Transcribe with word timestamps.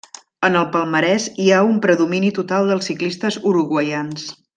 En 0.47 0.55
el 0.59 0.63
palmarès 0.75 1.27
hi 1.43 1.49
ha 1.51 1.59
un 1.67 1.77
predomini 1.83 2.31
total 2.39 2.71
dels 2.73 2.89
ciclistes 2.93 3.39
uruguaians. 3.53 4.27